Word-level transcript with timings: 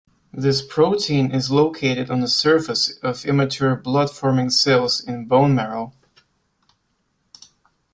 This 0.33 0.65
protein 0.65 1.29
is 1.31 1.51
located 1.51 2.09
on 2.09 2.21
the 2.21 2.27
surface 2.27 2.97
of 3.03 3.23
immature 3.23 3.75
blood-forming 3.75 4.49
cells 4.49 4.99
in 4.99 5.27
bone 5.27 5.53
marrow. 5.53 5.93